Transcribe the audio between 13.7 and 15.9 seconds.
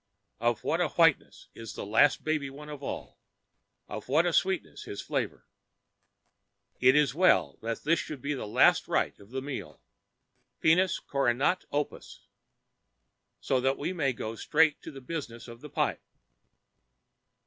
we may go straight on to the business of the